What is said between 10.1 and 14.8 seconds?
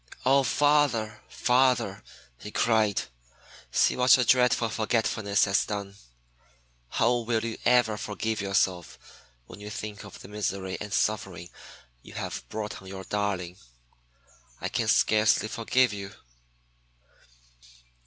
the misery and suffering you have brought on your darling! I